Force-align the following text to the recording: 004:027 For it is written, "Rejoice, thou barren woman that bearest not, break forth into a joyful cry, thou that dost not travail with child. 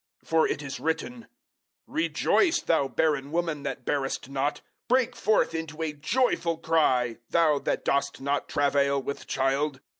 004:027 0.23 0.27
For 0.29 0.47
it 0.47 0.61
is 0.63 0.79
written, 0.79 1.27
"Rejoice, 1.85 2.61
thou 2.61 2.87
barren 2.87 3.31
woman 3.31 3.61
that 3.61 3.85
bearest 3.85 4.29
not, 4.29 4.61
break 4.87 5.15
forth 5.15 5.53
into 5.53 5.83
a 5.83 5.93
joyful 5.93 6.57
cry, 6.57 7.17
thou 7.29 7.59
that 7.59 7.85
dost 7.85 8.19
not 8.19 8.49
travail 8.49 8.99
with 8.99 9.27
child. 9.27 9.79